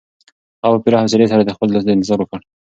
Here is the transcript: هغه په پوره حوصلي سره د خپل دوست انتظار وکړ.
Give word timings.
هغه 0.63 0.75
په 0.79 0.83
پوره 0.83 0.97
حوصلي 1.01 1.27
سره 1.31 1.41
د 1.43 1.49
خپل 1.55 1.67
دوست 1.71 1.87
انتظار 1.89 2.19
وکړ. 2.21 2.39